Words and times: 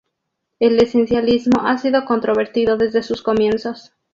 El 0.59 0.79
esencialismo 0.81 1.61
ha 1.67 1.77
sido 1.77 2.05
controvertido 2.05 2.75
desde 2.75 3.03
sus 3.03 3.21
comienzos. 3.21 3.93